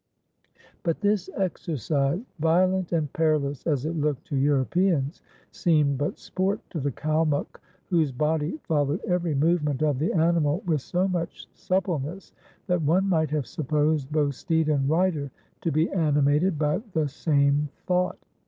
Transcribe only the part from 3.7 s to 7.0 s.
it looked to Europeans, seemed but sport to the